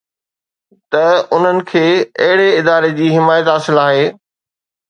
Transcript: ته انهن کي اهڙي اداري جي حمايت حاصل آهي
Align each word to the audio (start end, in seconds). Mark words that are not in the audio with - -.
ته 0.91 1.03
انهن 1.33 1.59
کي 1.71 1.85
اهڙي 2.25 2.49
اداري 2.61 2.91
جي 3.01 3.07
حمايت 3.17 3.47
حاصل 3.53 3.77
آهي 3.87 4.05